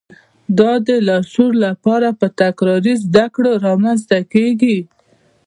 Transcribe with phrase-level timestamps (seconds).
[0.59, 4.77] دا د لاشعور لپاره په تکراري زده کړو رامنځته کېږي